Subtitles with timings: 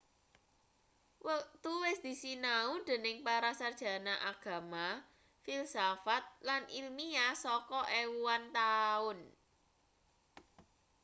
[1.27, 4.87] wektu wis disinau dening para sarjana agama
[5.43, 9.17] filsafat lan ilmiah saka ewunan taun